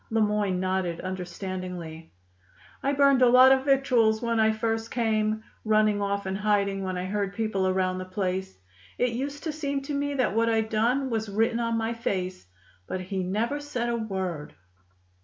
[0.09, 2.11] Le Moyne nodded understandingly.
[2.81, 6.97] "I burned a lot of victuals when I first came, running off and hiding when
[6.97, 8.57] I heard people around the place.
[8.97, 12.47] It used to seem to me that what I'd done was written on my face.
[12.87, 14.55] But he never said a word."